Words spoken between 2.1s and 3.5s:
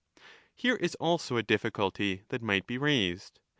that might be raised.